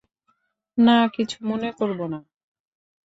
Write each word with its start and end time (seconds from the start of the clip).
না, 0.77 0.97
কিছু 1.15 1.37
মনে 1.45 1.69
করবো 1.71 2.05
না। 2.07 2.19